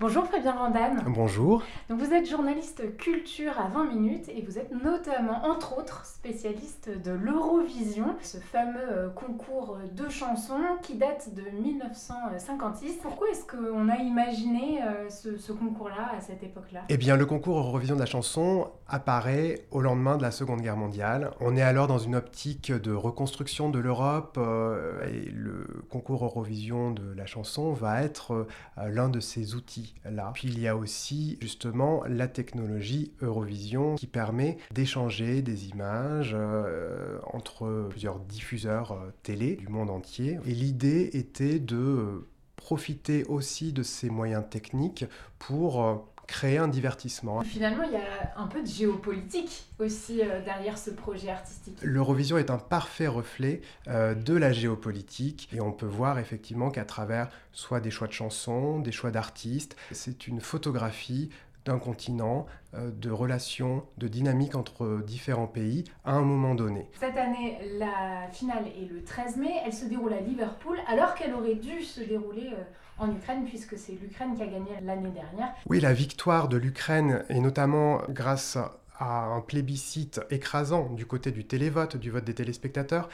Bonjour 0.00 0.24
Fabien 0.24 0.54
Vandane. 0.54 1.04
Bonjour. 1.08 1.62
Donc 1.90 2.00
vous 2.00 2.14
êtes 2.14 2.26
journaliste 2.26 2.96
culture 2.96 3.60
à 3.60 3.68
20 3.68 3.84
minutes 3.84 4.30
et 4.30 4.40
vous 4.40 4.56
êtes 4.56 4.72
notamment, 4.72 5.44
entre 5.44 5.76
autres, 5.76 6.06
spécialiste 6.06 6.88
de 7.04 7.10
l'Eurovision, 7.10 8.16
ce 8.22 8.38
fameux 8.38 8.80
euh, 8.80 9.10
concours 9.10 9.76
de 9.94 10.08
chansons 10.08 10.62
qui 10.80 10.94
date 10.94 11.34
de 11.34 11.42
1956. 11.62 13.00
Pourquoi 13.02 13.28
est-ce 13.28 13.44
qu'on 13.44 13.90
a 13.90 13.96
imaginé 13.96 14.82
euh, 14.82 15.10
ce, 15.10 15.36
ce 15.36 15.52
concours-là 15.52 16.12
à 16.16 16.22
cette 16.22 16.42
époque-là? 16.42 16.80
Eh 16.88 16.96
bien, 16.96 17.16
le 17.16 17.26
concours 17.26 17.58
Eurovision 17.58 17.94
de 17.94 18.00
la 18.00 18.06
chanson 18.06 18.70
apparaît 18.88 19.66
au 19.70 19.82
lendemain 19.82 20.16
de 20.16 20.22
la 20.22 20.30
Seconde 20.30 20.62
Guerre 20.62 20.78
mondiale. 20.78 21.32
On 21.40 21.58
est 21.58 21.62
alors 21.62 21.88
dans 21.88 21.98
une 21.98 22.16
optique 22.16 22.72
de 22.72 22.92
reconstruction 22.94 23.68
de 23.68 23.78
l'Europe 23.78 24.38
euh, 24.38 25.06
et 25.06 25.28
le 25.28 25.66
concours 25.90 26.24
Eurovision 26.24 26.90
de 26.90 27.12
la 27.12 27.26
chanson 27.26 27.74
va 27.74 28.02
être 28.02 28.46
l'un 28.78 29.10
de 29.10 29.20
ces 29.20 29.54
Puis 30.34 30.48
il 30.48 30.58
y 30.58 30.68
a 30.68 30.76
aussi 30.76 31.38
justement 31.40 32.02
la 32.06 32.28
technologie 32.28 33.12
Eurovision 33.20 33.94
qui 33.96 34.06
permet 34.06 34.58
d'échanger 34.72 35.42
des 35.42 35.68
images 35.68 36.34
euh, 36.34 37.18
entre 37.32 37.86
plusieurs 37.90 38.18
diffuseurs 38.20 38.92
euh, 38.92 39.10
télé 39.22 39.56
du 39.56 39.68
monde 39.68 39.90
entier. 39.90 40.38
Et 40.46 40.52
l'idée 40.52 41.10
était 41.14 41.58
de 41.58 42.26
profiter 42.56 43.24
aussi 43.24 43.72
de 43.72 43.82
ces 43.82 44.10
moyens 44.10 44.44
techniques 44.48 45.04
pour 45.38 45.84
euh, 45.84 45.94
créer 46.30 46.58
un 46.58 46.68
divertissement. 46.68 47.42
Finalement, 47.42 47.82
il 47.82 47.92
y 47.92 47.96
a 47.96 48.32
un 48.36 48.46
peu 48.46 48.62
de 48.62 48.66
géopolitique 48.66 49.64
aussi 49.80 50.20
euh, 50.22 50.40
derrière 50.44 50.78
ce 50.78 50.90
projet 50.90 51.28
artistique. 51.28 51.76
L'Eurovision 51.82 52.38
est 52.38 52.50
un 52.50 52.58
parfait 52.58 53.08
reflet 53.08 53.62
euh, 53.88 54.14
de 54.14 54.34
la 54.34 54.52
géopolitique 54.52 55.48
et 55.52 55.60
on 55.60 55.72
peut 55.72 55.86
voir 55.86 56.20
effectivement 56.20 56.70
qu'à 56.70 56.84
travers 56.84 57.30
soit 57.52 57.80
des 57.80 57.90
choix 57.90 58.06
de 58.06 58.12
chansons, 58.12 58.78
des 58.78 58.92
choix 58.92 59.10
d'artistes, 59.10 59.76
c'est 59.90 60.28
une 60.28 60.40
photographie 60.40 61.30
d'un 61.64 61.78
continent, 61.78 62.46
euh, 62.74 62.90
de 62.90 63.10
relations, 63.10 63.84
de 63.98 64.08
dynamique 64.08 64.54
entre 64.54 65.02
différents 65.06 65.46
pays 65.46 65.84
à 66.04 66.12
un 66.12 66.22
moment 66.22 66.54
donné. 66.54 66.88
Cette 66.98 67.16
année, 67.16 67.58
la 67.78 68.28
finale 68.30 68.66
est 68.68 68.90
le 68.90 69.02
13 69.02 69.36
mai, 69.36 69.52
elle 69.64 69.72
se 69.72 69.86
déroule 69.86 70.12
à 70.12 70.20
Liverpool 70.20 70.78
alors 70.88 71.14
qu'elle 71.14 71.34
aurait 71.34 71.54
dû 71.54 71.82
se 71.82 72.00
dérouler 72.00 72.50
euh, 72.52 72.62
en 72.98 73.10
Ukraine 73.10 73.44
puisque 73.44 73.78
c'est 73.78 73.92
l'Ukraine 73.92 74.34
qui 74.34 74.42
a 74.42 74.46
gagné 74.46 74.70
l'année 74.82 75.10
dernière. 75.10 75.54
Oui, 75.66 75.80
la 75.80 75.92
victoire 75.92 76.48
de 76.48 76.56
l'Ukraine, 76.56 77.24
et 77.28 77.40
notamment 77.40 78.02
grâce 78.08 78.58
à 79.00 79.24
un 79.24 79.40
plébiscite 79.40 80.20
écrasant 80.30 80.90
du 80.90 81.06
côté 81.06 81.32
du 81.32 81.44
télévote, 81.44 81.96
du 81.96 82.10
vote 82.10 82.24
des 82.24 82.34
téléspectateurs, 82.34 83.08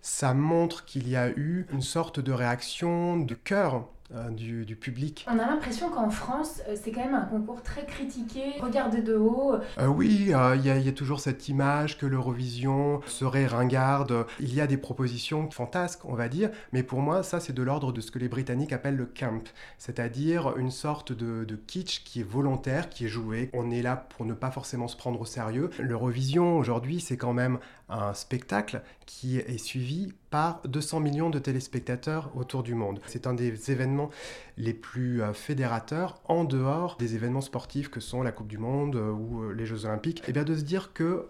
ça 0.00 0.34
montre 0.34 0.84
qu'il 0.84 1.08
y 1.08 1.16
a 1.16 1.30
eu 1.30 1.66
une 1.72 1.82
sorte 1.82 2.20
de 2.20 2.32
réaction 2.32 3.16
de 3.16 3.34
cœur 3.34 3.88
du, 4.30 4.64
du, 4.64 4.76
public. 4.76 5.26
On 5.28 5.38
a 5.38 5.46
l'impression 5.46 5.90
qu'en 5.90 6.10
France, 6.10 6.60
euh, 6.68 6.76
c'est 6.80 6.92
quand 6.92 7.04
même 7.04 7.14
un 7.14 7.24
concours 7.24 7.62
très 7.62 7.86
critiqué, 7.86 8.54
regardé 8.60 9.00
de 9.00 9.14
haut. 9.14 9.54
Euh, 9.78 9.86
oui, 9.86 10.26
il 10.28 10.34
euh, 10.34 10.56
y, 10.56 10.68
y, 10.68 10.88
a 10.88 10.92
toujours 10.92 11.20
cette 11.20 11.48
image 11.48 11.98
que 11.98 12.06
l'Eurovision 12.06 13.00
serait 13.06 13.46
ringarde. 13.46 14.26
Il 14.40 14.54
y 14.54 14.60
a 14.60 14.66
des 14.66 14.76
propositions 14.76 15.50
fantasques, 15.50 16.04
on 16.04 16.14
va 16.14 16.28
dire, 16.28 16.50
mais 16.72 16.82
pour 16.82 17.00
moi, 17.00 17.22
ça, 17.22 17.40
c'est 17.40 17.52
de 17.52 17.62
l'ordre 17.62 17.92
de 17.92 18.00
ce 18.00 18.10
que 18.10 18.18
les 18.18 18.28
Britanniques 18.28 18.72
appellent 18.72 18.96
le 18.96 19.06
camp, 19.06 19.44
c'est-à-dire 19.78 20.56
une 20.56 20.70
sorte 20.70 21.12
de, 21.12 21.44
de, 21.44 21.56
kitsch 21.56 22.04
qui 22.04 22.20
est 22.20 22.28
volontaire, 22.28 22.88
qui 22.88 23.06
est 23.06 23.08
joué. 23.08 23.50
On 23.54 23.70
est 23.70 23.82
là 23.82 23.96
pour 23.96 24.26
ne 24.26 24.34
pas 24.34 24.50
forcément 24.50 24.88
se 24.88 24.96
prendre 24.96 25.20
au 25.20 25.26
sérieux. 25.26 25.70
L'Eurovision, 25.78 26.58
aujourd'hui, 26.58 27.00
c'est 27.00 27.16
quand 27.16 27.32
même 27.32 27.58
un 27.92 28.14
spectacle 28.14 28.82
qui 29.06 29.38
est 29.38 29.58
suivi 29.58 30.12
par 30.30 30.60
200 30.64 31.00
millions 31.00 31.30
de 31.30 31.38
téléspectateurs 31.38 32.30
autour 32.34 32.62
du 32.62 32.74
monde. 32.74 33.00
C'est 33.06 33.26
un 33.26 33.34
des 33.34 33.70
événements 33.70 34.10
les 34.56 34.74
plus 34.74 35.22
euh, 35.22 35.32
fédérateurs 35.32 36.20
en 36.26 36.44
dehors 36.44 36.96
des 36.96 37.14
événements 37.14 37.40
sportifs 37.40 37.88
que 37.88 38.00
sont 38.00 38.22
la 38.22 38.32
Coupe 38.32 38.48
du 38.48 38.58
Monde 38.58 38.96
euh, 38.96 39.10
ou 39.10 39.42
euh, 39.42 39.52
les 39.52 39.66
Jeux 39.66 39.84
Olympiques. 39.84 40.20
Et 40.20 40.24
eh 40.28 40.32
bien 40.32 40.44
de 40.44 40.56
se 40.56 40.62
dire 40.62 40.92
que 40.92 41.28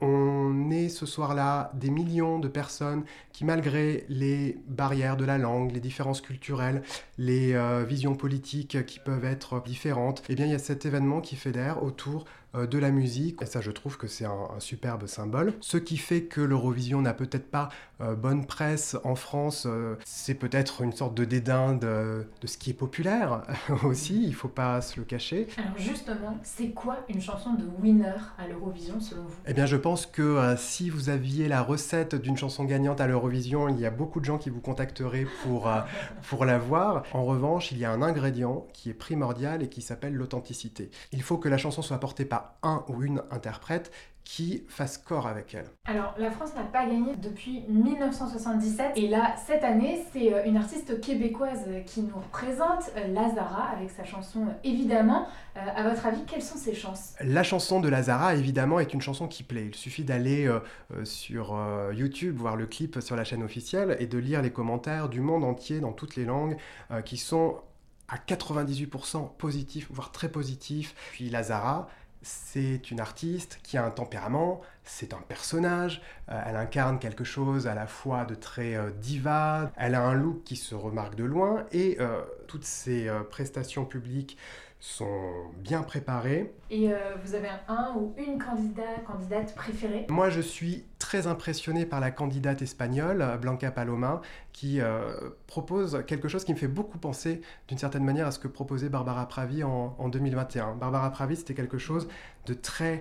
on 0.00 0.70
est 0.70 0.88
ce 0.88 1.06
soir-là 1.06 1.70
des 1.74 1.90
millions 1.90 2.38
de 2.38 2.48
personnes 2.48 3.04
qui, 3.32 3.44
malgré 3.44 4.04
les 4.08 4.58
barrières 4.66 5.16
de 5.16 5.24
la 5.24 5.38
langue, 5.38 5.72
les 5.72 5.80
différences 5.80 6.20
culturelles, 6.20 6.82
les 7.18 7.54
euh, 7.54 7.84
visions 7.84 8.14
politiques 8.14 8.86
qui 8.86 8.98
peuvent 8.98 9.24
être 9.24 9.62
différentes, 9.64 10.22
eh 10.28 10.34
bien, 10.34 10.46
il 10.46 10.52
y 10.52 10.54
a 10.54 10.58
cet 10.58 10.86
événement 10.86 11.20
qui 11.20 11.36
fédère 11.36 11.82
autour 11.82 12.24
euh, 12.54 12.66
de 12.66 12.78
la 12.78 12.90
musique. 12.90 13.42
Et 13.42 13.46
ça, 13.46 13.60
je 13.60 13.72
trouve 13.72 13.96
que 13.96 14.06
c'est 14.06 14.24
un, 14.24 14.48
un, 14.56 14.60
superbe 14.60 15.06
symbole. 15.06 15.54
Ce 15.60 15.76
qui 15.76 15.96
fait 15.96 16.22
que 16.22 16.40
l'Eurovision 16.40 17.02
n'a 17.02 17.12
peut-être 17.12 17.50
pas 17.50 17.70
euh, 18.00 18.14
bonne 18.14 18.46
presse 18.46 18.96
en 19.02 19.16
France, 19.16 19.66
c'est 20.04 20.34
peut-être 20.34 20.82
une 20.82 20.92
sorte 20.92 21.14
de 21.14 21.24
dédain 21.24 21.74
de, 21.74 22.26
de, 22.40 22.46
ce 22.46 22.58
qui 22.58 22.70
est 22.70 22.74
populaire 22.74 23.42
aussi, 23.84 24.24
il 24.24 24.34
faut 24.34 24.48
pas 24.48 24.80
se 24.80 24.98
le 24.98 25.04
cacher. 25.04 25.48
Alors 25.56 25.76
justement, 25.76 26.38
c'est 26.42 26.70
quoi 26.70 26.98
une 27.08 27.20
chanson 27.20 27.54
de 27.54 27.64
winner 27.80 28.14
à 28.38 28.46
l'Eurovision 28.46 29.00
selon 29.00 29.22
vous? 29.22 29.36
Eh 29.46 29.54
bien, 29.54 29.66
je 29.66 29.76
pense 29.84 30.06
que 30.06 30.22
euh, 30.22 30.56
si 30.56 30.88
vous 30.88 31.10
aviez 31.10 31.46
la 31.46 31.60
recette 31.60 32.14
d'une 32.14 32.38
chanson 32.38 32.64
gagnante 32.64 33.02
à 33.02 33.06
l'Eurovision, 33.06 33.68
il 33.68 33.78
y 33.78 33.84
a 33.84 33.90
beaucoup 33.90 34.18
de 34.18 34.24
gens 34.24 34.38
qui 34.38 34.48
vous 34.48 34.62
contacteraient 34.62 35.26
pour, 35.42 35.68
euh, 35.68 35.80
pour 36.30 36.46
la 36.46 36.56
voir. 36.56 37.02
En 37.12 37.26
revanche, 37.26 37.70
il 37.70 37.76
y 37.76 37.84
a 37.84 37.90
un 37.90 38.00
ingrédient 38.00 38.66
qui 38.72 38.88
est 38.88 38.94
primordial 38.94 39.62
et 39.62 39.68
qui 39.68 39.82
s'appelle 39.82 40.14
l'authenticité. 40.14 40.90
Il 41.12 41.22
faut 41.22 41.36
que 41.36 41.50
la 41.50 41.58
chanson 41.58 41.82
soit 41.82 42.00
portée 42.00 42.24
par 42.24 42.54
un 42.62 42.82
ou 42.88 43.02
une 43.02 43.24
interprète 43.30 43.92
qui 44.24 44.64
fasse 44.68 44.98
corps 44.98 45.26
avec 45.26 45.54
elle. 45.54 45.66
Alors, 45.84 46.14
la 46.18 46.30
France 46.30 46.54
n'a 46.54 46.62
pas 46.64 46.86
gagné 46.86 47.14
depuis 47.16 47.62
1977 47.68 48.92
et 48.96 49.08
là, 49.08 49.34
cette 49.46 49.64
année, 49.64 50.04
c'est 50.12 50.32
euh, 50.32 50.44
une 50.46 50.56
artiste 50.56 51.00
québécoise 51.00 51.68
qui 51.86 52.02
nous 52.02 52.16
représente, 52.16 52.90
Lazara, 53.08 53.68
avec 53.76 53.90
sa 53.90 54.04
chanson 54.04 54.46
Évidemment. 54.64 55.26
Euh, 55.56 55.60
à 55.76 55.88
votre 55.88 56.06
avis, 56.06 56.24
quelles 56.26 56.42
sont 56.42 56.56
ses 56.56 56.74
chances? 56.74 57.14
La 57.20 57.42
chanson 57.42 57.80
de 57.80 57.88
Lazara, 57.88 58.34
évidemment, 58.34 58.80
est 58.80 58.92
une 58.92 59.02
chanson 59.02 59.28
qui 59.28 59.42
plaît. 59.42 59.66
Il 59.66 59.74
suffit 59.74 60.04
d'aller 60.04 60.48
euh, 60.94 61.04
sur 61.04 61.54
euh, 61.54 61.92
YouTube, 61.94 62.36
voir 62.36 62.56
le 62.56 62.66
clip 62.66 63.00
sur 63.00 63.16
la 63.16 63.24
chaîne 63.24 63.42
officielle 63.42 63.96
et 64.00 64.06
de 64.06 64.18
lire 64.18 64.42
les 64.42 64.50
commentaires 64.50 65.08
du 65.08 65.20
monde 65.20 65.44
entier 65.44 65.80
dans 65.80 65.92
toutes 65.92 66.16
les 66.16 66.24
langues 66.24 66.56
euh, 66.90 67.02
qui 67.02 67.16
sont 67.16 67.60
à 68.08 68.16
98% 68.16 69.36
positifs, 69.36 69.88
voire 69.90 70.12
très 70.12 70.28
positifs. 70.28 70.94
Puis 71.12 71.30
Lazara, 71.30 71.88
c'est 72.24 72.90
une 72.90 73.00
artiste 73.00 73.60
qui 73.62 73.76
a 73.76 73.84
un 73.84 73.90
tempérament, 73.90 74.60
c'est 74.84 75.14
un 75.14 75.20
personnage, 75.28 76.02
euh, 76.30 76.40
elle 76.46 76.56
incarne 76.56 76.98
quelque 76.98 77.24
chose 77.24 77.66
à 77.66 77.74
la 77.74 77.86
fois 77.86 78.24
de 78.24 78.34
très 78.34 78.76
euh, 78.76 78.90
diva, 78.90 79.72
elle 79.76 79.94
a 79.94 80.02
un 80.02 80.14
look 80.14 80.44
qui 80.44 80.56
se 80.56 80.74
remarque 80.74 81.14
de 81.14 81.24
loin 81.24 81.64
et 81.72 81.96
euh, 82.00 82.20
toutes 82.46 82.64
ses 82.64 83.10
prestations 83.30 83.84
publiques 83.84 84.36
sont 84.84 85.50
bien 85.56 85.82
préparées. 85.82 86.52
Et 86.68 86.92
euh, 86.92 86.96
vous 87.24 87.34
avez 87.34 87.48
un 87.68 87.94
ou 87.96 88.14
une 88.18 88.38
candidat, 88.38 88.82
candidate 89.06 89.54
préférée? 89.54 90.04
Moi, 90.10 90.28
je 90.28 90.42
suis 90.42 90.84
très 90.98 91.26
impressionné 91.26 91.86
par 91.86 92.00
la 92.00 92.10
candidate 92.10 92.60
espagnole, 92.60 93.24
Blanca 93.40 93.70
Paloma, 93.70 94.20
qui 94.52 94.82
euh, 94.82 95.30
propose 95.46 96.04
quelque 96.06 96.28
chose 96.28 96.44
qui 96.44 96.52
me 96.52 96.58
fait 96.58 96.68
beaucoup 96.68 96.98
penser, 96.98 97.40
d'une 97.66 97.78
certaine 97.78 98.04
manière, 98.04 98.26
à 98.26 98.30
ce 98.30 98.38
que 98.38 98.46
proposait 98.46 98.90
Barbara 98.90 99.26
Pravi 99.26 99.64
en, 99.64 99.96
en 99.98 100.08
2021. 100.10 100.74
Barbara 100.74 101.10
Pravi, 101.10 101.36
c'était 101.36 101.54
quelque 101.54 101.78
chose 101.78 102.06
de 102.44 102.52
très 102.52 102.96
euh, 102.96 103.00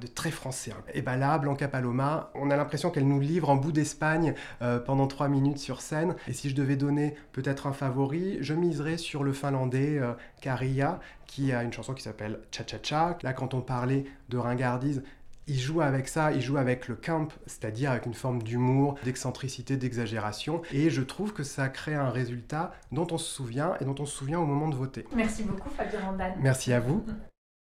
de 0.00 0.06
très 0.06 0.30
français. 0.30 0.72
Et 0.94 1.02
bien 1.02 1.16
là, 1.16 1.38
Blanca 1.38 1.68
Paloma, 1.68 2.30
on 2.34 2.50
a 2.50 2.56
l'impression 2.56 2.90
qu'elle 2.90 3.06
nous 3.06 3.20
livre 3.20 3.50
en 3.50 3.56
bout 3.56 3.72
d'Espagne 3.72 4.34
euh, 4.62 4.78
pendant 4.78 5.06
trois 5.06 5.28
minutes 5.28 5.58
sur 5.58 5.80
scène. 5.80 6.16
Et 6.28 6.32
si 6.32 6.50
je 6.50 6.54
devais 6.54 6.76
donner 6.76 7.14
peut-être 7.32 7.66
un 7.66 7.72
favori, 7.72 8.38
je 8.40 8.54
miserais 8.54 8.96
sur 8.96 9.22
le 9.22 9.32
finlandais 9.32 9.98
euh, 9.98 10.12
Karia, 10.40 11.00
qui 11.26 11.52
a 11.52 11.62
une 11.62 11.72
chanson 11.72 11.94
qui 11.94 12.02
s'appelle 12.02 12.40
Cha 12.50 12.64
Cha 12.66 12.78
Cha. 12.82 13.18
Là, 13.22 13.32
quand 13.32 13.54
on 13.54 13.60
parlait 13.60 14.04
de 14.28 14.38
ringardise, 14.38 15.02
il 15.46 15.58
joue 15.58 15.80
avec 15.80 16.06
ça, 16.06 16.32
il 16.32 16.40
joue 16.40 16.58
avec 16.58 16.86
le 16.86 16.94
camp, 16.94 17.28
c'est-à-dire 17.46 17.90
avec 17.90 18.06
une 18.06 18.14
forme 18.14 18.42
d'humour, 18.42 18.96
d'excentricité, 19.04 19.76
d'exagération. 19.76 20.62
Et 20.72 20.90
je 20.90 21.02
trouve 21.02 21.32
que 21.32 21.42
ça 21.42 21.68
crée 21.68 21.94
un 21.94 22.10
résultat 22.10 22.72
dont 22.92 23.06
on 23.10 23.18
se 23.18 23.32
souvient 23.32 23.74
et 23.80 23.84
dont 23.84 23.96
on 23.98 24.06
se 24.06 24.16
souvient 24.16 24.38
au 24.38 24.46
moment 24.46 24.68
de 24.68 24.76
voter. 24.76 25.06
Merci 25.14 25.42
beaucoup, 25.42 25.70
Fabien 25.70 26.00
Randal. 26.00 26.34
Merci 26.40 26.72
à 26.72 26.80
vous. 26.80 27.04